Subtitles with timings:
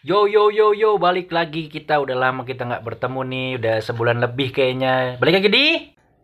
[0.00, 4.18] Yo yo yo yo balik lagi kita udah lama kita nggak bertemu nih udah sebulan
[4.20, 5.66] lebih kayaknya balik lagi di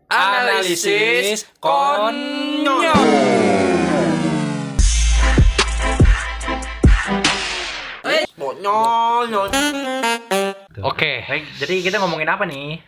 [0.07, 2.93] Analisis konyol.
[8.05, 9.47] Eh, konyol, nyol.
[10.79, 12.79] Oke, Baik, jadi kita ngomongin apa nih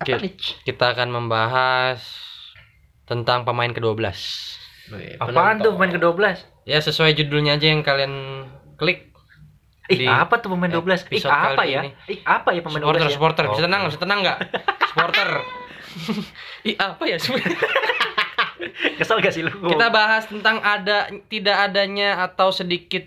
[0.00, 2.02] ki- kita akan membahas
[3.04, 4.02] tentang pemain ke-12.
[5.16, 8.44] apaan tuh pemain ke-12 Ya sesuai judulnya aja yang kalian
[8.74, 9.13] klik.
[9.86, 11.90] Ih Di apa tuh pemain 12 ih episode apa ya ini.
[12.08, 13.12] ih apa ya pemain Supporter, 12 ya?
[13.12, 13.44] supporter.
[13.46, 13.64] Bisa Oh.
[13.64, 14.38] tenang, bisa tenang nggak?
[14.86, 15.28] supporter.
[16.64, 17.54] Ih, apa ya sebenarnya?
[18.98, 23.04] kesel gak sih lu Kita bahas tentang ada tidak adanya atau sedikit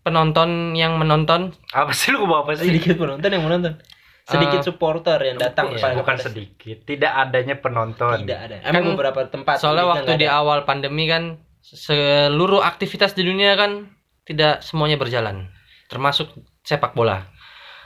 [0.00, 1.52] penonton yang menonton.
[1.70, 3.76] apa sih lu bawa apa sih Sedikit penonton yang menonton.
[4.22, 8.56] Sedikit Eh, supporter yang datang Bukan- pada bukan sedikit tidak adanya penonton Tidak ada.
[8.62, 9.56] Emang Kan beberapa tempat.
[9.56, 10.38] Soalnya kita waktu di ada.
[10.38, 13.88] awal pandemi kan seluruh aktivitas di dunia kan
[14.22, 15.50] tidak semuanya berjalan,
[15.90, 16.30] termasuk
[16.62, 17.26] sepak bola.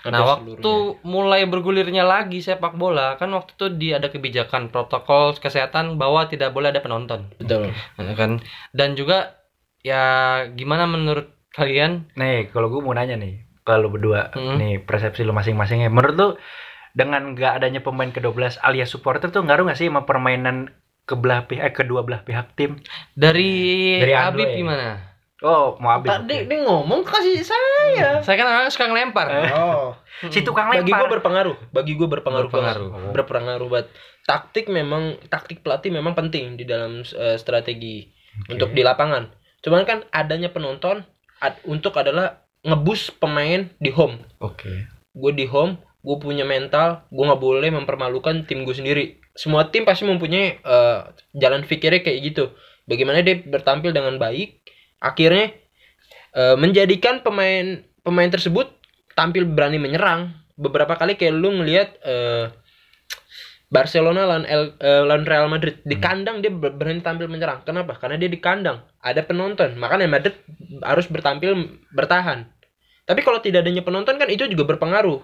[0.04, 5.32] Nah, Ada waktu mulai bergulirnya lagi sepak bola, kan waktu itu di ada kebijakan protokol
[5.34, 7.72] kesehatan bahwa tidak boleh ada penonton, Betul.
[7.96, 8.44] Nah, kan?
[8.70, 9.40] Dan juga
[9.80, 10.04] ya
[10.52, 12.12] gimana menurut kalian?
[12.14, 14.60] nih kalau gue mau nanya nih kalau berdua Hmm.
[14.60, 16.28] nih persepsi lu masing-masingnya menurut lu
[16.92, 20.68] dengan gak adanya pemain ke-12 alias supporter tuh ngaruh gak sih sama permainan
[21.04, 22.80] kebelah pihak eh, kedua belah pihak tim
[23.12, 24.56] Dari, Dari Habib Andre.
[24.56, 24.88] gimana?
[25.44, 28.24] Oh mau habis Tadi dia ngomong kasih saya.
[28.24, 29.26] Saya kan orangnya suka ngelempar.
[29.52, 29.92] Oh.
[30.32, 31.56] si tukang Bagi gue lempar berpengaruh.
[31.70, 32.48] Bagi gue berpengaruh.
[32.48, 32.88] Berpengaruh.
[32.88, 33.12] banget.
[33.12, 33.88] Berpengaruh banget.
[34.24, 38.08] Taktik memang taktik pelatih memang penting di dalam eh, strategi
[38.48, 39.28] untuk di lapangan.
[39.60, 41.04] Cuman kan adanya penonton
[41.44, 44.24] ad- untuk adalah ngebus pemain di home.
[44.40, 44.72] oke
[45.14, 49.04] Gue di home, gue punya mental, gue nggak boleh mempermalukan tim gue sendiri.
[49.36, 51.00] Semua tim pasti mempunyai eh,
[51.36, 52.44] jalan pikirnya kayak gitu.
[52.88, 54.60] Bagaimana dia bertampil dengan baik,
[55.04, 55.52] akhirnya
[56.32, 58.72] eh, menjadikan pemain pemain tersebut
[59.12, 60.32] tampil berani menyerang.
[60.56, 62.48] Beberapa kali kayak lu ngelihat eh,
[63.68, 67.66] Barcelona lawan, El- eh, lawan Real Madrid di kandang dia ber- berani tampil menyerang.
[67.66, 67.98] Kenapa?
[67.98, 69.74] Karena dia di kandang ada penonton.
[69.74, 70.36] Makanya Madrid
[70.80, 71.52] harus bertampil
[71.90, 72.46] bertahan.
[73.04, 75.18] Tapi kalau tidak adanya penonton kan itu juga berpengaruh.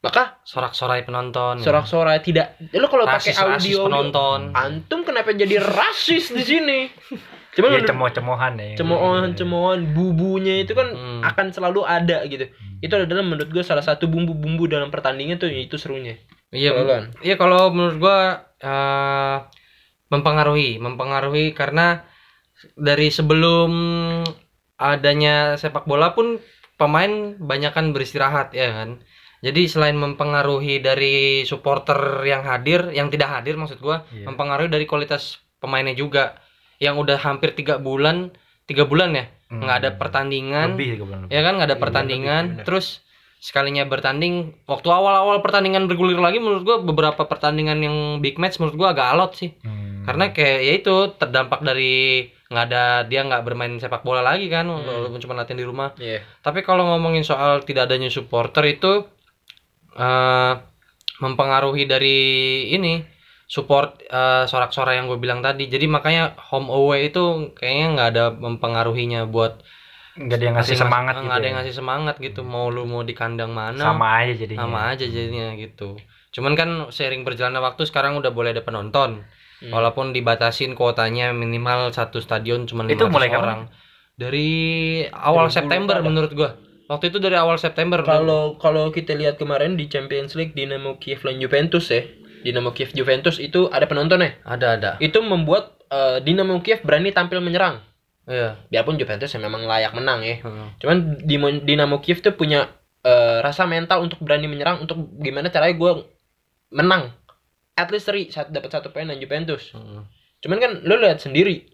[0.00, 1.58] Maka Sorak-sorai penonton.
[1.60, 2.56] sorak-sorai tidak.
[2.72, 4.54] Lu kalau pakai audio penonton.
[4.54, 6.78] antum kenapa jadi rasis di sini?
[7.56, 11.24] Cuma ya cemoh-cemohan ya cemoohan-cemoohan bubunya itu kan Hmm.
[11.24, 12.52] akan selalu ada gitu.
[12.84, 16.20] Itu adalah menurut gue salah satu bumbu-bumbu dalam pertandingan tuh itu serunya.
[16.52, 16.76] Iya,
[17.24, 18.18] iya kalau menurut gua
[18.56, 19.36] eh,
[20.08, 22.04] mempengaruhi, mempengaruhi karena
[22.76, 23.72] dari sebelum
[24.76, 26.36] adanya sepak bola pun
[26.76, 29.00] pemain banyakan beristirahat ya kan.
[29.40, 34.28] Jadi selain mempengaruhi dari supporter yang hadir, yang tidak hadir maksud gua, Iya.
[34.28, 36.36] mempengaruhi dari kualitas pemainnya juga
[36.78, 38.32] yang udah hampir tiga bulan,
[38.64, 39.62] tiga bulan ya Hmm.
[39.62, 41.30] nggak ada pertandingan, lebih bulan lebih.
[41.30, 42.64] ya kan nggak ada Iya, pertandingan lebih, bener.
[42.66, 42.86] terus
[43.38, 48.74] sekalinya bertanding waktu awal-awal pertandingan bergulir lagi menurut gua beberapa pertandingan yang big match menurut
[48.74, 50.02] gua agak alot sih Hmm.
[50.02, 54.66] karena kayak ya itu terdampak dari nggak ada dia nggak bermain sepak bola lagi kan
[54.66, 54.82] Hmm.
[54.82, 56.26] walaupun cuma latihan di rumah Iya.
[56.40, 59.06] tapi kalau ngomongin soal tidak adanya supporter itu
[59.94, 60.52] eh
[61.16, 62.18] mempengaruhi dari
[62.68, 62.98] ini
[63.46, 67.22] support eh, sorak-sorai yang gue bilang tadi jadi makanya home away itu
[67.54, 69.62] kayaknya nggak ada mempengaruhinya buat
[70.16, 71.46] nggak ada yang ngasih semangat nggak gitu ada ya.
[71.46, 75.04] yang ngasih semangat gitu mau lu mau di kandang mana sama aja jadinya sama aja
[75.06, 75.88] jadinya gitu
[76.32, 79.22] cuman kan seiring berjalannya waktu sekarang udah boleh ada penonton
[79.56, 79.72] Hmm.
[79.72, 83.40] walaupun dibatasin kuotanya minimal satu stadion cuma Itu 500 mulai kapan?
[83.40, 83.60] orang
[84.14, 84.48] dari
[85.08, 86.04] awal Dari September ada.
[86.04, 86.50] menurut gua
[86.86, 91.24] waktu itu dari awal September Kalau kalau kita lihat kemarin di Champions League Dinamo Kiev
[91.24, 92.04] lawan Juventus ya.
[92.42, 94.36] Dinamo Kiev Juventus itu ada penontonnya.
[94.44, 97.80] ada ada Itu membuat eh, Dinamo Kiev berani tampil menyerang.
[98.26, 100.42] iya Biarpun Juventus ya memang layak menang ya.
[100.42, 100.68] Heeh.
[100.82, 100.96] Cuman
[101.62, 102.68] Dinamo Kiev tuh punya
[103.06, 105.92] eh, rasa mental untuk berani menyerang untuk gimana caranya gue
[106.74, 107.14] menang.
[107.76, 109.70] At least seri saat dapat satu poin dan Juventus.
[109.72, 110.02] Heeh.
[110.42, 111.66] Cuman kan lo lihat sendiri.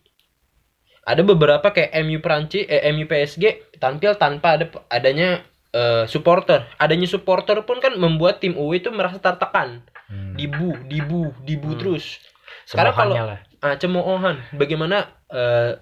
[1.03, 6.69] Ada beberapa kayak MU Prancis, eh, MU PSG tampil tanpa ada adanya eh, supporter.
[6.77, 9.83] Adanya supporter pun kan membuat tim UE itu merasa tertekan.
[10.07, 10.37] Hmm.
[10.37, 11.79] Dibu, dibu, dibu Hmm.
[11.79, 12.21] terus.
[12.63, 15.81] Sekarang kalau lah ah, cemoohan bagaimana eh,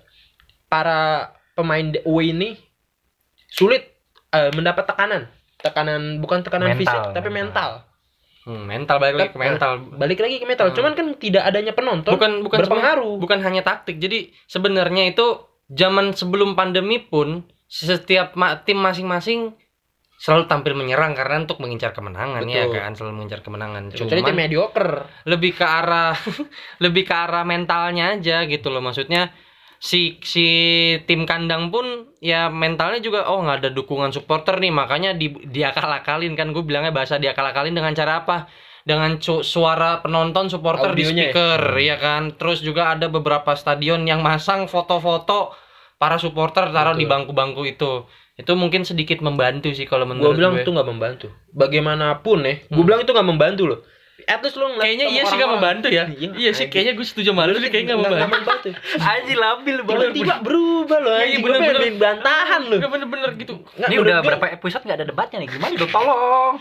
[0.66, 2.54] para pemain UE ini
[3.48, 3.90] sulit
[4.30, 5.26] eh, mendapat tekanan
[5.58, 7.70] tekanan bukan tekanan Mental, fisik tapi mental.
[7.82, 7.88] mental
[8.40, 10.76] Hmm, mental balik lagi ke mental balik lagi ke mental Hmm.
[10.78, 15.44] cuman kan tidak adanya penonton bukan bukan berpengaruh cuma- bukan hanya taktik jadi sebenarnya itu
[15.68, 19.52] zaman sebelum pandemi pun setiap ma- tim masing-masing
[20.20, 22.76] selalu tampil menyerang karena untuk mengincar kemenangan ya Betul.
[22.76, 22.90] kan?
[22.92, 23.82] Selalu mengincar kemenangan.
[23.88, 24.92] Kecuali tim cuman mediocre.
[25.24, 26.12] lebih ke arah
[26.84, 28.84] lebih ke arah mentalnya aja gitu loh.
[28.84, 29.32] Maksudnya
[29.80, 30.44] si si
[31.08, 34.68] tim kandang pun ya mentalnya juga oh nggak ada dukungan supporter nih.
[34.68, 38.44] Makanya di dia akalin kan gue bilangnya bahasa dia akalin dengan cara apa?
[38.84, 41.32] Dengan cu- suara penonton supporter di Audionya ya?
[41.32, 42.22] speaker ya kan?
[42.36, 45.56] Terus juga ada beberapa stadion yang masang foto-foto
[45.96, 47.12] para supporter taruh di Betul.
[47.12, 48.04] bangku-bangku itu
[48.40, 50.62] itu mungkin sedikit membantu sih kalau gue menurut bilang gue.
[50.62, 52.82] itu nggak membantu bagaimanapun ya gue Hmm.
[52.82, 53.80] bilang itu nggak membantu loh
[54.22, 55.54] at least lo ngeliat kayaknya iya sih nggak orang-orang.
[55.56, 58.68] membantu ya Iya, iya sih kayaknya gue setuju sama lu sih kayaknya nggak Nggak- membantu
[58.68, 58.68] membantu
[59.10, 61.74] Anjir labil tiba-tiba berubah loh Iya, bener-bener.
[61.74, 65.36] bener bener bantahan lo Nggak bener-bener gitu Nggak, Ini udah berapa episode nggak ada debatnya
[65.38, 65.48] nih?
[65.50, 65.90] Gimana dong?
[65.90, 66.54] Tolong.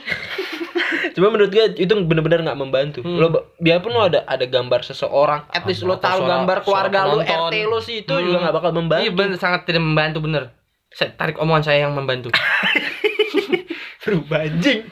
[1.15, 2.99] Cuma menurut gue itu bener-bener nggak membantu.
[2.99, 3.17] Hmm.
[3.17, 7.19] Lo biarpun lo ada ada gambar seseorang, at least lo Atau tahu gambar keluarga lo.
[7.21, 8.23] RT lo sih itu Hmm.
[8.23, 9.03] juga nggak bakal membantu.
[9.03, 10.43] Iya bener, sangat tidak membantu bener.
[10.89, 12.33] Saya tarik omongan saya yang membantu.
[14.03, 14.89] Berubah anjing.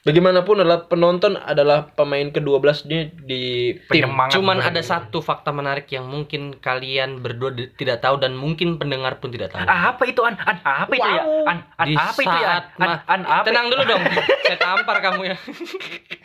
[0.00, 3.42] Bagaimanapun adalah penonton adalah pemain ke-12 di di
[3.92, 4.08] tim.
[4.08, 4.72] Penyemangat Cuman bener.
[4.72, 9.28] ada satu fakta menarik yang mungkin kalian berdua di- tidak tahu dan mungkin pendengar pun
[9.28, 9.60] tidak tahu.
[9.68, 10.40] Ah, apa itu an?
[10.40, 11.20] An apa itu ya?
[11.20, 11.44] Wow.
[11.44, 12.48] An, an Di apa itu ya?
[12.48, 13.44] An, ma- an, apa?
[13.44, 14.02] Tenang dulu dong.
[14.48, 15.36] Saya tampar kamu ya.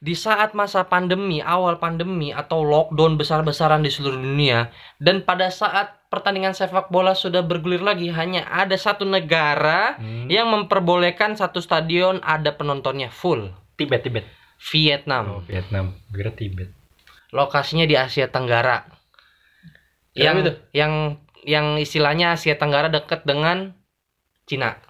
[0.00, 6.08] Di saat masa pandemi, awal pandemi atau lockdown besar-besaran di seluruh dunia dan pada saat
[6.08, 10.24] pertandingan sepak bola sudah bergulir lagi, hanya ada satu negara Hmm.
[10.32, 13.52] yang memperbolehkan satu stadion ada penontonnya full.
[13.76, 14.24] Tibet, Tibet.
[14.72, 15.24] Vietnam.
[15.36, 15.92] Oh, Vietnam.
[16.08, 16.72] Kira Tibet.
[17.30, 18.88] Lokasinya di Asia Tenggara.
[20.16, 20.52] Yang Kenapa itu?
[20.74, 20.92] yang
[21.44, 23.76] yang istilahnya Asia Tenggara dekat dengan
[24.48, 24.80] Cina.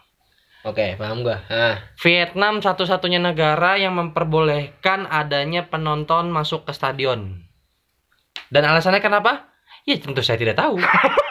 [0.61, 1.41] Oke, paham gua.
[1.47, 7.41] Nah, Vietnam satu-satunya negara yang memperbolehkan adanya penonton masuk ke stadion.
[8.49, 9.49] Dan alasannya kenapa?
[9.83, 10.77] Ya tentu saya tidak tahu.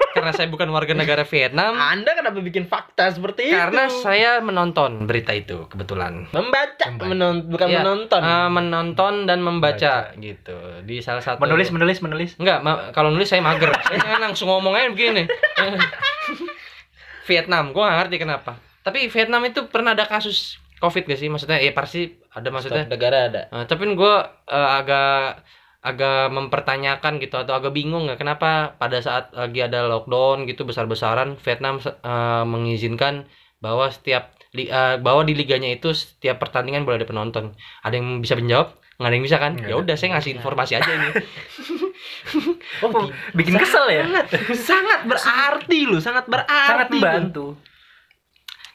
[0.09, 1.77] Karena saya bukan warga negara Vietnam.
[1.77, 4.01] Anda kenapa bikin fakta seperti Karena itu?
[4.01, 6.25] saya menonton berita itu kebetulan.
[6.33, 7.05] membaca, Membaca.
[7.05, 8.19] menon bukan Iya, menonton.
[8.19, 12.31] Eh, menonton dan membaca gitu di salah satu Menulis, menulis, menulis.
[12.35, 13.69] Enggak, ma- kalau nulis saya mager.
[14.01, 15.29] saya langsung ngomong aja begini.
[17.29, 18.57] Vietnam, gua gak ngerti kenapa.
[18.89, 21.29] Tapi Vietnam itu pernah ada kasus Covid gak sih?
[21.29, 22.89] Maksudnya ya pasti ada maksudnya.
[22.89, 23.41] Setiap negara ada.
[23.53, 24.15] Eh, tapi gue
[24.49, 25.45] agak
[25.79, 31.39] agak mempertanyakan gitu atau agak bingung nggak kenapa pada saat lagi ada lockdown gitu besar-besaran
[31.39, 33.29] Vietnam eh, mengizinkan
[33.63, 37.53] bahwa setiap li- eh, bahwa di liganya itu setiap pertandingan boleh ada penonton.
[37.85, 38.75] Ada yang bisa menjawab?
[38.99, 39.53] Nggak ada yang bisa kan?
[39.63, 41.09] Ya udah saya ngasih informasi aja ini.
[42.79, 44.05] Oh, bikin kesel ya?
[44.53, 46.51] sangat berarti loh, sangat berarti.
[46.51, 47.57] Sangat membantu.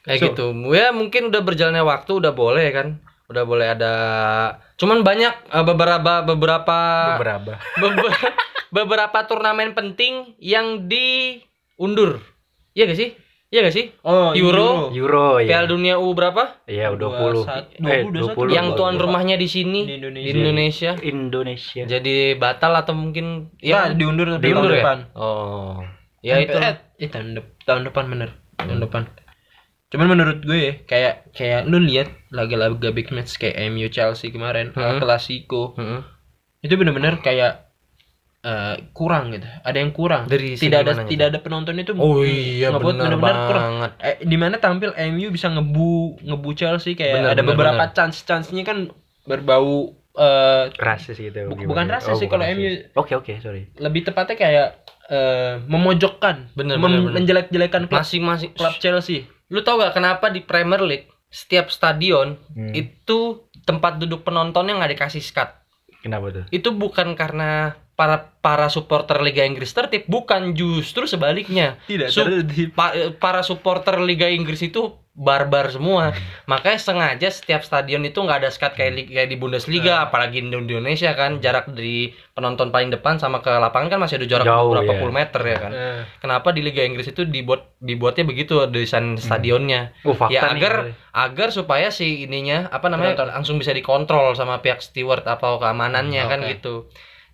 [0.04, 0.26] Kayak So.
[0.28, 0.44] gitu.
[0.70, 2.88] Ya mungkin udah berjalannya waktu udah boleh kan.
[3.24, 3.92] Udah boleh ada
[4.76, 6.78] cuman banyak eh, beberapa beberapa
[7.16, 7.52] Beberapa.
[7.80, 8.12] Bebe-
[8.68, 12.20] beberapa turnamen penting yang diundur.
[12.72, 13.10] Iya gak sih?
[13.48, 13.86] Iya gak sih?
[14.02, 14.90] Oh, Euro.
[14.90, 15.46] Euro ya.
[15.46, 16.58] Piala Dunia U berapa?
[16.66, 17.46] Iya, 20.
[17.78, 20.34] 21, Eh, 20, yang tuan rumahnya di sini Di di Indonesia.
[20.34, 20.92] Indonesia.
[21.00, 21.82] Indonesia.
[21.86, 24.82] Jadi batal atau mungkin Ya, ya diundur di diundur tahun ya?
[24.82, 24.98] depan.
[25.14, 25.80] Oh.
[26.20, 26.50] Ya itu.
[26.52, 28.34] Eh, eh, tahun, tahun depan bener.
[28.58, 29.02] Tahun depan.
[29.94, 34.70] Cuman menurut gue ya, kayak kayak lu lihat laga-laga big match kayak MU Chelsea kemarin,
[34.70, 34.98] Hmm.
[34.98, 36.02] Clasico, Heeh.
[36.60, 37.62] itu bener-bener kayak
[38.42, 39.46] eh, kurang gitu.
[39.62, 40.26] Ada yang kurang.
[40.26, 41.94] Dari tidak ada mananya tidak ada penonton itu.
[41.94, 43.64] Oh iya ngebuat benar bener-bener kurang.
[43.72, 43.90] banget.
[44.02, 47.94] Eh, di mana tampil MU bisa ngebu ngebu Chelsea kayak Bener, ada bener, beberapa bener.
[47.94, 48.90] chance-chance-nya kan
[49.24, 51.48] berbau eh, rasis gitu.
[51.48, 51.68] Bu- gimana?
[51.68, 52.44] bukan rasis Oh, sih, kalau.
[52.44, 53.66] MU- Oke, oke, sorry.
[53.76, 54.68] lebih tepatnya kayak
[55.04, 57.12] eh, memojokkan, Bener, mem- bener, bener.
[57.14, 59.24] menjelek-jelekan klub, Masing-masing klub Chelsea.
[59.52, 62.70] Lu tau gak kenapa di Premier League setiap stadion Hmm.
[62.70, 65.50] itu tempat duduk penontonnya nggak dikasih skat.
[65.98, 66.44] Kenapa tuh?
[66.54, 71.78] Itu bukan karena para para supporter Liga Inggris tertib, bukan justru sebaliknya.
[71.86, 72.28] Tidak Sup-.
[72.74, 76.10] Pa- para supporter Liga Inggris itu barbar semua.
[76.44, 81.14] Makanya sengaja setiap stadion itu nggak ada skat kayak, kayak di Bundesliga, apalagi di Indonesia
[81.14, 84.90] kan jarak dari penonton paling depan sama ke lapangan kan masih ada jarak Jauh, beberapa
[84.90, 84.98] ya.
[84.98, 85.70] puluh meter ya kan.
[85.70, 89.94] Eh, Kenapa di Liga Inggris itu dibuat dibuatnya begitu desain stadionnya?
[90.02, 90.58] Oh, fakta ya nih.
[90.58, 90.74] agar
[91.14, 93.30] agar supaya si ininya apa namanya Penonton.
[93.38, 96.50] langsung bisa dikontrol sama pihak steward atau keamanannya Hmm, kan oke.
[96.58, 96.74] gitu.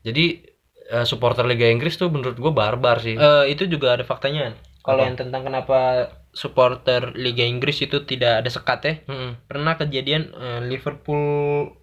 [0.01, 0.50] Jadi
[0.91, 3.15] eh, supporter Liga Inggris tuh menurut gue barbar sih.
[3.15, 4.53] eh, itu juga ada faktanya.
[4.81, 9.31] Kalau yang tentang kenapa supporter Liga Inggris itu tidak ada sekat ya, Mm-mm.
[9.47, 11.77] pernah kejadian eh, Liverpool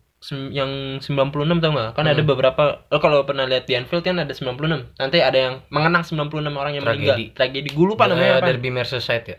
[0.50, 1.06] yang 96
[1.62, 1.94] tau gak?
[1.94, 2.12] Kan Hmm.
[2.12, 4.98] ada beberapa lo kalau pernah lihat di Anfield kan ada 96.
[4.98, 7.16] Nanti ada yang mengenang 96 orang yang meninggal.
[7.16, 7.26] Tragedi.
[7.32, 7.70] Tragedi.
[7.70, 8.50] Gue lupa namanya apa.
[8.50, 9.38] Derby Merseyside ya.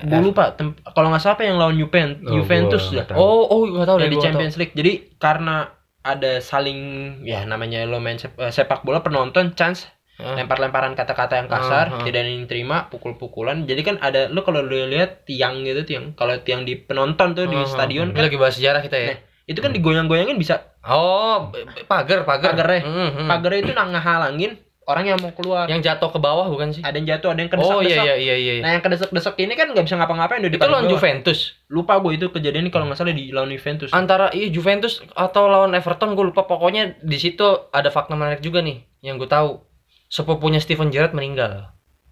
[0.00, 0.56] Gue lupa.
[0.88, 3.04] Kalau nggak salah apa yang lawan Juven- Oh, Juventus gua ya.
[3.04, 3.18] tahu.
[3.18, 4.72] Oh, oh gak tahu deh di Champions League.
[4.72, 5.68] Jadi karena
[6.02, 6.78] ada saling
[7.26, 9.90] ya namanya lo main sep- eh, sepak bola penonton chance.
[10.18, 12.02] Ah, lempar-lemparan kata-kata yang kasar, Ah, ah.
[12.02, 13.70] tidak ada yang terima, pukul-pukulan.
[13.70, 16.18] Jadi kan ada lo kalau lo lihat tiang gitu tiang.
[16.18, 19.08] Kalau tiang di penonton tuh di stadion kan lagi bahas sejarah kita ya.
[19.14, 21.54] Nah, itu kan digoyang-goyangin bisa Oh,
[21.86, 22.50] pagar, pagar.
[22.50, 22.82] Pagar ya?
[22.82, 23.28] Mm, mm.
[23.30, 24.52] pagarnya itu nggak ngehalangin
[24.88, 25.68] orang yang mau keluar.
[25.68, 26.80] Yang jatuh ke bawah bukan sih?
[26.80, 27.92] Ada yang jatuh, ada yang Oh kedesak-desak.
[27.92, 28.62] iya iya iya iya.
[28.64, 30.92] Nah yang kedesak-desak ini kan nggak bisa ngapa-ngapain udah di itu lawan bawah.
[30.96, 31.38] Juventus.
[31.68, 33.92] Lupa gue itu kejadian ini kalau nggak salah di lawan Juventus.
[33.92, 38.58] Antara iya Juventus atau lawan Everton gue lupa pokoknya di situ ada fakta menarik juga
[38.58, 39.60] nih yang gue tahu.
[40.08, 41.68] Sepupunya Steven Gerrard meninggal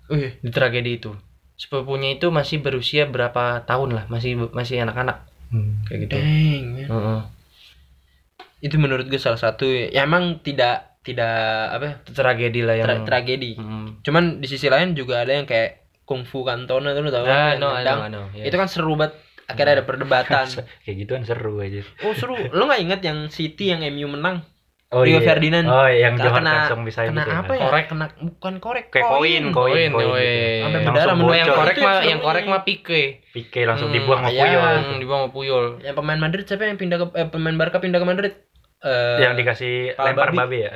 [0.06, 1.16] Wih, di tragedi itu.
[1.56, 5.80] Sepupunya itu masih berusia berapa tahun lah, masih masih anak-anak Hmm.
[5.86, 6.12] kayak gitu.
[6.12, 6.26] dang.
[6.68, 6.86] man.
[6.86, 7.20] Heeh.
[8.58, 11.34] Itu menurut gue salah satu ya emang tidak tidak
[11.70, 13.54] apa ya, Itu tragedi lah yang tra- tragedi.
[13.54, 14.02] Hmm.
[14.02, 17.56] Cuman di sisi lain juga ada yang kayak kungfu Cantona tuh lu tahu Ah, kan?
[17.56, 17.96] no, I Nendang.
[17.96, 18.46] know, I know, yeah.
[18.46, 19.14] Itu kan seru banget.
[19.46, 20.46] Akhirnya ada perdebatan.
[20.82, 21.86] Kayak gituan seru aja.
[22.02, 22.34] oh seru.
[22.50, 24.42] Lo nggak inget yang City yang MU menang?
[24.88, 25.22] Oh Rio iya.
[25.24, 25.66] Ferdinand.
[25.66, 27.62] Oh, yang Kena- Johan kena- langsung bisa Kena gitu apa ya?
[27.64, 27.86] Korek.
[27.86, 28.84] Kena bukan korek.
[28.88, 29.98] Kayak koin, koin, Koin, gitu.
[30.62, 33.02] Sampai Langsung berdarah, yang korek Itu mah yang yang korek mah Pique.
[33.28, 34.30] Pique langsung Hmm, dibuang sama.
[34.32, 34.74] Puyol.
[34.80, 35.64] Hmm, dibuang sama Puyol.
[35.80, 38.32] Yang pemain Madrid siapa yang pindah ke eh, pemain Barca pindah ke Madrid?
[38.86, 40.38] Eh, yang dikasih pala lempar babi.
[40.38, 40.70] babi ya?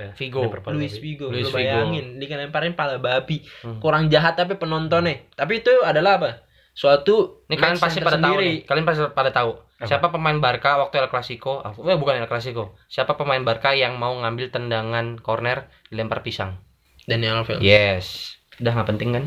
[0.66, 0.98] Pala Luis.
[0.98, 1.62] Figo, Luis lu Figo.
[1.62, 3.46] bayangin dikelemparin pala babi.
[3.62, 3.78] Hmm.
[3.78, 5.30] Kurang jahat tapi penontonnya.
[5.38, 6.42] Tapi itu adalah apa?
[6.74, 8.66] Suatu Ini kalian pasti pada tahu nih.
[8.66, 9.52] Kalian pasti pada tahu.
[9.78, 9.86] Apa?
[9.86, 11.62] Siapa pemain Barca waktu El Clasico?
[11.62, 12.74] Ah, eh, bukan El Clasico.
[12.90, 16.58] Siapa pemain Barca yang mau ngambil tendangan corner dilempar pisang?
[17.06, 17.62] Daniel Alves.
[17.62, 18.34] Yes.
[18.58, 19.24] Udah nggak penting kan?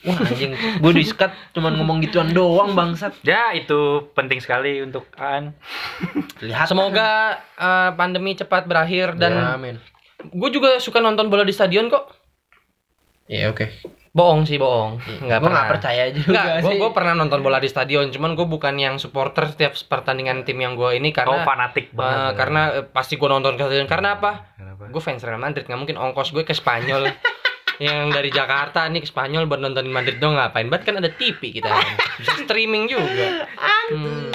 [0.00, 3.20] Wah anjing, gue di skat cuman ngomong gituan doang bangsat.
[3.20, 3.76] Ya, itu
[4.10, 5.52] penting sekali untuk Aan.
[6.40, 7.10] Lihat Semoga
[7.52, 9.76] eh, pandemi cepat berakhir dan ya, men.
[10.22, 12.16] gue juga suka nonton bola di stadion kok.
[13.26, 13.68] Ya oke.
[14.10, 14.98] Bohong sih bohong.
[15.22, 15.52] Nggak Gue pernah.
[15.54, 16.78] nggak percaya juga Enggak, gue sih.
[16.80, 20.74] gue pernah nonton bola di stadion, cuman gue bukan yang supporter setiap pertandingan tim yang
[20.74, 22.34] gue ini karena fanatik eh, banget.
[22.34, 23.86] karena eh, pasti gue nonton ke stadion.
[23.86, 24.50] Karena apa?
[24.90, 27.06] Gue fans Real Madrid, nggak mungkin ongkos gue ke Spanyol.
[27.80, 30.68] yang dari Jakarta nih ke Spanyol buat nontonin Madrid dong ngapain?
[30.68, 31.96] Banget kan ada TV kita kan.
[32.20, 33.48] Bisa streaming juga.
[33.88, 34.28] Hmm.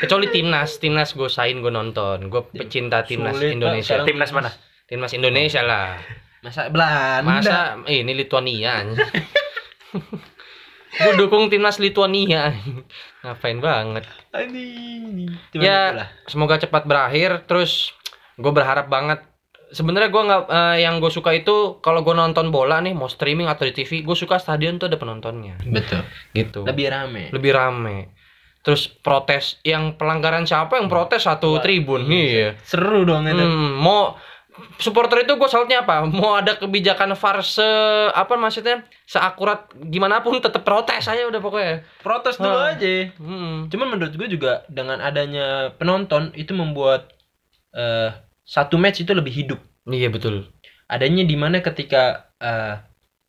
[0.00, 2.30] Kecuali timnas, timnas gue sain gue nonton.
[2.30, 3.58] Gue pecinta timnas Sulit.
[3.58, 4.06] Indonesia.
[4.06, 4.50] Timnas mana?
[4.86, 5.98] Timnas Indonesia lah.
[6.40, 7.26] Masa Belanda.
[7.26, 8.86] Masa eh, ini Lituania.
[11.02, 12.54] gue dukung timnas Lituania.
[13.26, 14.04] Ngapain banget?
[14.30, 16.08] Cuman Ya.
[16.30, 17.44] Semoga cepat berakhir.
[17.50, 17.92] Terus
[18.38, 19.26] gue berharap banget.
[19.70, 23.46] Sebenarnya gue nggak eh, yang gue suka itu kalau gue nonton bola nih mau streaming
[23.46, 25.54] atau di TV, gue suka stadion tuh ada penontonnya.
[25.62, 26.02] Betul.
[26.34, 26.66] Gitu.
[26.66, 27.22] Lebih rame.
[27.30, 27.96] Lebih rame.
[28.60, 32.04] Terus protes yang pelanggaran siapa yang protes satu Wah, tribun.
[32.04, 32.58] Iya.
[32.60, 33.40] Seru dong itu.
[33.40, 34.18] Hmm, mau
[34.76, 36.04] supporter itu gue salutnya apa?
[36.04, 37.64] Mau ada kebijakan VAR se
[38.12, 41.86] apa maksudnya seakurat gimana pun tetap protes aja udah pokoknya.
[42.04, 42.74] Protes dulu Ah.
[42.76, 43.08] aja.
[43.16, 43.70] Hmm.
[43.72, 47.08] Cuman menurut gue juga dengan adanya penonton itu membuat
[47.72, 48.10] eh
[48.44, 49.60] satu match itu lebih hidup.
[49.86, 50.50] Iya betul.
[50.90, 52.80] Adanya di mana ketika eh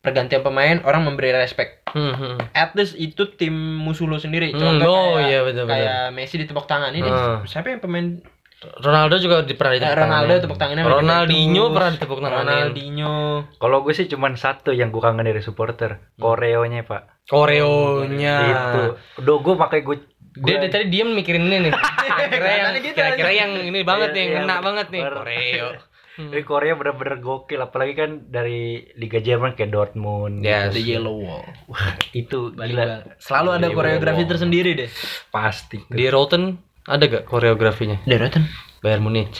[0.02, 1.86] pergantian pemain orang memberi respect.
[1.94, 2.36] Hmm, hmm.
[2.58, 4.50] At least itu tim musuh lo sendiri.
[4.50, 5.78] Hmm, Contoh oh kayak, iya betul betul.
[5.78, 7.08] kayak Messi ditepuk tangan ini.
[7.08, 7.46] Hmm.
[7.46, 8.18] Siapa yang pemain
[8.62, 10.44] Ronaldo juga di pernah ditepuk Ronaldo tangannya.
[10.46, 12.58] tepuk tangannya Ronaldinho pernah ditepuk tangannya.
[12.70, 13.16] Ronaldinho.
[13.58, 17.26] Kalau gue sih cuman satu yang gue kangen dari supporter, koreonya pak.
[17.26, 18.38] Koreonya.
[18.46, 18.82] Itu,
[19.22, 19.98] udah gue pakai gue.
[20.34, 21.74] Dia dari tadi diem mikirin ini nih.
[22.08, 24.64] Kira-kira yang gitu kira-kira yang ini banget Iya, nih, iya, ngena bener.
[24.64, 25.02] banget nih.
[25.04, 25.70] Koreo.
[26.12, 26.28] Hmm.
[26.28, 28.60] Dari Korea bener-bener gokil, apalagi kan dari
[28.94, 30.40] Liga Jerman kayak Dortmund.
[30.40, 30.72] Yes.
[30.72, 31.48] The Yellow Wall.
[32.14, 32.86] Itu Balik gila.
[33.18, 34.90] Selalu ada Gila, koreografi tersendiri deh.
[35.28, 35.80] Pasti.
[35.88, 38.04] Di Rotten ada gak koreografinya?
[38.04, 38.44] Deretan.
[38.80, 39.40] Bayern Munich.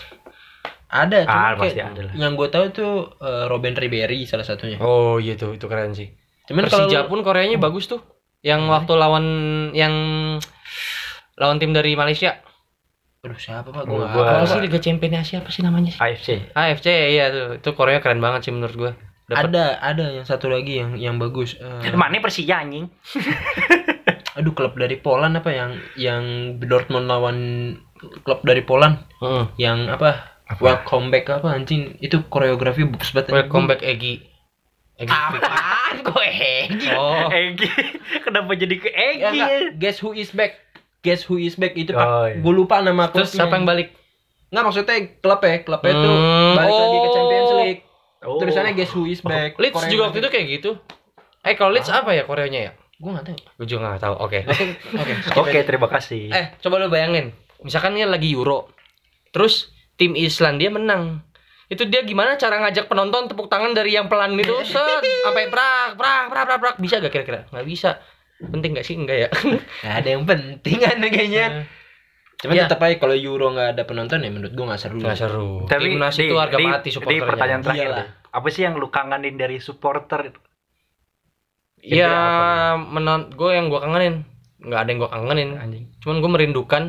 [0.88, 2.14] Ada, cuma Ah, kayak pasti ada lah.
[2.14, 4.76] yang gue tahu tuh eh, Robin Ribery salah satunya.
[4.78, 6.12] Oh iya tuh, itu keren sih.
[6.48, 8.04] Cuman kalau Persija pun Koreanya bagus tuh.
[8.42, 9.26] Yang waktu lawan
[9.72, 9.94] yang
[11.42, 12.38] lawan tim dari Malaysia.
[13.22, 13.84] Aduh siapa pak?
[13.84, 15.90] Gue gua- Apa sih Liga Champions Asia apa sih namanya?
[15.90, 15.98] sih?
[16.00, 16.30] AFC.
[16.54, 17.58] AFC iya tuh.
[17.58, 18.92] Itu Korea keren banget sih menurut gua.
[19.26, 21.56] Dapat Ada, ada yang satu lagi yang yang bagus.
[21.56, 22.86] Eh, Mana Persija anjing?
[24.32, 26.24] aduh klub dari Poland apa yang yang
[26.58, 27.38] Dortmund lawan
[28.24, 29.46] klub dari Poland Heeh.
[29.58, 30.32] yang apa?
[30.58, 31.96] Welcome back apa anjing?
[31.98, 33.32] Itu koreografi bagus banget.
[33.32, 34.20] Welcome back Egi.
[34.98, 35.08] Egi.
[35.08, 36.92] Apaan kok Egi?
[36.92, 37.68] Oh, Egi.
[38.26, 39.28] Kenapa jadi ke Ya, Egi?
[39.32, 39.50] enggak.
[39.78, 40.60] Guess who is back?
[41.02, 42.08] Guess who is back itu Oh, pak.
[42.30, 42.36] iya.
[42.40, 43.38] Gue lupa nama terus klubnya.
[43.42, 43.88] siapa yang balik?
[44.52, 47.14] Nggak maksudnya klub ya, tuh Hmm, balik lagi ke oh.
[47.14, 47.82] Champions League.
[48.22, 48.38] Oh.
[48.38, 49.58] Tulisannya guess who is back.
[49.58, 50.72] Leeds juga waktu itu kayak gitu.
[51.42, 52.72] Eh kalau Leeds apa ya Koreanya ya?
[53.02, 53.38] Gue nggak tahu.
[53.58, 54.16] Gue juga nggak tahu.
[54.22, 54.40] Oke.
[54.46, 55.14] Oke, oke.
[55.42, 56.30] Oke, terima kasih.
[56.30, 57.34] Eh, coba lu bayangin.
[57.66, 58.70] Misalkan ini lagi Euro.
[59.34, 61.26] Terus tim Islandia menang.
[61.66, 65.96] Itu dia gimana cara ngajak penonton tepuk tangan dari yang pelan itu set sampai prak
[65.96, 67.50] prak prak prak prak bisa gak kira-kira?
[67.50, 67.98] Nggak bisa.
[68.44, 68.96] Penting gak sih?
[68.96, 69.30] Enggak ya.
[69.82, 71.46] Nggak ada yang penting kan kayaknya.
[72.38, 72.66] Cuman Ya.
[72.66, 74.98] tetap aja kalau Euro nggak ada penonton ya menurut gue nggak seru.
[74.98, 75.52] Nggak seru.
[75.66, 77.30] Tapi Timnas di- itu harga di- mati Di supporternya.
[77.30, 77.98] pertanyaan terakhir Iyalah.
[78.00, 78.08] deh.
[78.32, 80.34] Apa sih yang lu kangenin dari supporter?
[81.82, 84.26] Ya, Jadi menon gue yang gue kangenin.
[84.60, 85.50] Nggak ada yang gue kangenin.
[85.56, 85.86] Anjing.
[86.00, 86.84] Cuman gue merindukan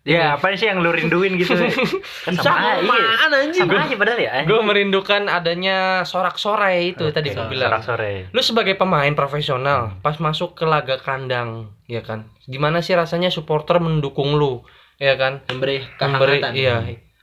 [0.00, 1.52] Ya, apa sih yang lu rinduin gitu?
[2.24, 3.28] kan sama, Sama iya.
[3.44, 3.68] anjing?
[3.68, 4.32] Sama aja padahal ya.
[4.42, 8.14] gue merindukan adanya sorak-sorai itu tadi gue bilang sorak sore.
[8.32, 13.76] lu sebagai pemain profesional pas masuk ke laga kandang ya kan gimana sih rasanya supporter
[13.76, 14.64] mendukung lu
[14.96, 16.52] ya kan Memberi memberi kehangatan.
[16.54, 16.76] iya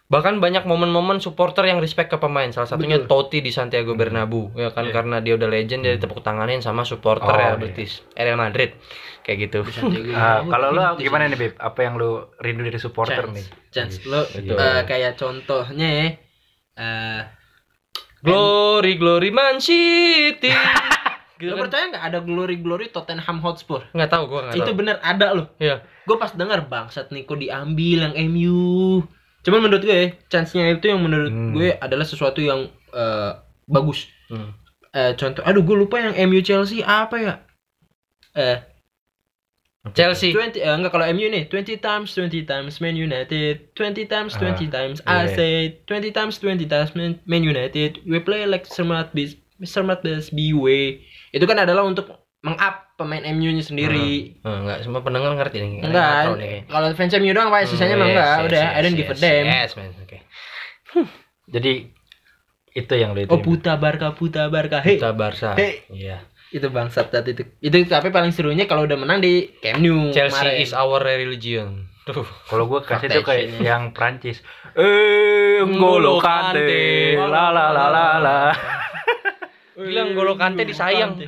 [0.08, 3.28] bahkan banyak momen-momen supporter yang respect ke pemain salah satunya Betul.
[3.28, 4.94] Totti di Santiago Bernabeu ya kan Iya.
[4.94, 7.60] karena dia udah legend dia ditepuk tanganin sama supporter Oh, iya.
[7.60, 8.72] Betis eh, Real Madrid
[9.28, 10.08] kayak gitu Bernabeu.
[10.54, 11.54] kalau lu Di gimana nih, Beb?
[11.60, 13.36] Apa yang lu rindu dari supporter Chance.
[13.36, 13.46] nih?
[13.70, 14.56] Chance lo Betul.
[14.56, 16.08] eh, kayak contohnya ya,
[16.78, 17.22] eh
[18.18, 20.50] Glory Glory Man City
[21.38, 23.86] gitu lo kan percaya nggak ada glory glory Tottenham Hotspur?
[23.94, 25.54] nggak tahu gua nggak Itu tahu bener ada loh.
[25.58, 25.86] Iya.
[26.02, 29.06] Gue pas denger bangsat Niko diambil yang MU.
[29.46, 31.54] Cuman menurut gue ya, chance-nya itu yang menurut Hmm.
[31.54, 33.32] gue adalah sesuatu yang eh,
[33.64, 34.10] bagus.
[34.28, 34.50] Hmm.
[34.90, 37.34] Eh, contoh, aduh gue lupa yang MU Chelsea apa ya?
[38.34, 38.58] Eh,
[39.94, 40.34] Chelsea.
[40.34, 44.68] 20 eh, enggak kalau MU nih 20 times 20 times Man United 20 times 20
[44.68, 45.24] times iya.
[45.24, 45.52] I say
[45.86, 48.02] 20 times 20 times Man, Man United.
[48.04, 51.02] We play like Sermat Bis Sermat Bis way.
[51.32, 52.10] Itu kan adalah untuk
[52.46, 54.38] meng-up pemain MU-nya sendiri.
[54.46, 55.70] Oh, enggak semua pendengar ngerti nih.
[55.86, 56.38] Enggak
[56.70, 58.34] kalau fans MU doang pak sisanya Hmm, mah yes, enggak.
[58.38, 59.46] yes, udah yes, I don't give a yes, damn.
[59.46, 60.18] Yes man oke.
[61.48, 61.74] Jadi
[62.78, 63.32] itu yang lu itu.
[63.34, 64.78] oh puta Barca puta Barca.
[64.86, 65.58] Hei kita Barca.
[65.58, 65.82] Hey.
[65.90, 70.10] iya itu bangsat saat itu itu tapi paling serunya kalau udah menang di Camp Nou
[70.10, 70.62] Chelsea kemarin.
[70.62, 74.40] is our religion tuh Kalau gua kasih tuh kayak yang Prancis.
[74.72, 77.20] Eh, Ngolo Kante.
[77.20, 78.38] La la la la la.
[79.78, 81.22] bilang Golo Kante disayang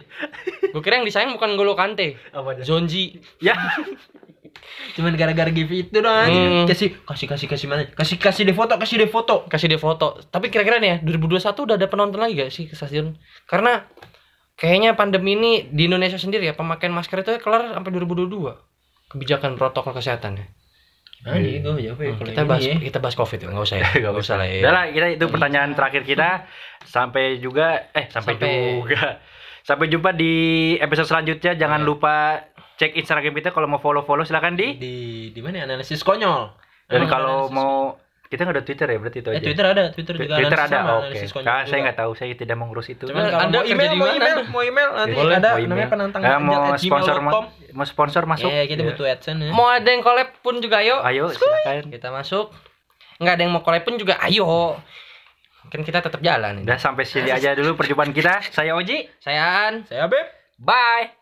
[0.66, 2.66] gue kira yang disayang bukan Golo Kante Apa aja?
[2.66, 3.54] Zonji Ya.
[4.98, 6.66] cuman gara-gara give itu doang Hmm.
[6.66, 10.18] kasih kasih kasih kasih mana kasih kasih deh foto kasih deh foto kasih dia foto
[10.28, 13.14] tapi kira-kira nih ya 2021 udah ada penonton lagi gak sih ke stasiun
[13.46, 13.86] karena
[14.60, 18.54] kayaknya pandemi ini di Indonesia sendiri ya pemakaian masker itu kelar sampai 2022
[19.08, 20.48] kebijakan protokol kesehatan ya
[21.22, 21.36] ya
[21.92, 22.76] Hmm, kalau kita bahas ya.
[22.78, 25.26] kita bahas covid ya nggak usah ya nggak usah lah ya Udah lah, kita itu
[25.28, 26.48] pertanyaan terakhir kita.
[26.82, 29.04] Sampai juga eh sampai, Sampai- juga.
[29.62, 30.34] Sampai jumpa di
[30.78, 31.52] episode selanjutnya.
[31.54, 31.86] Jangan Iya.
[31.86, 32.14] lupa
[32.74, 34.80] cek Instagram kita kalau mau follow-follow silakan di.
[34.80, 34.96] di
[35.30, 35.64] di mana ya?
[35.66, 36.56] analisis konyol
[36.88, 39.42] Dan kalau analisis- mau kita nggak ada Twitter ya berarti itu eh aja.
[39.42, 41.02] Twitter ada Twitter juga Twitter analisis ada, sama, oke.
[41.02, 43.04] analisis konyol Ah, saya nggak tahu, saya tidak mengurus itu.
[43.04, 45.58] Cuman Nah, kalau mau email, di mau mana, email, mau email nanti Boleh, ada mau
[45.58, 45.70] email.
[45.72, 47.26] namanya penantang Eh, mau sponsor gmail.com.
[47.42, 48.50] ma- mau sponsor masuk.
[48.50, 49.52] Ya, kita butuh AdSense ya.
[49.52, 51.90] mau ada yang collab pun juga ayo Ayo silakan.
[51.90, 52.54] kita masuk
[53.18, 54.78] nggak ada yang mau collab pun juga ayo
[55.66, 56.66] kan kita tetap jalan ini.
[56.66, 58.42] Udah sampai sini aja dulu perjumpaan kita.
[58.48, 59.06] Saya Oji.
[59.18, 60.26] saya An Saya Beb.
[60.56, 61.18] Bye.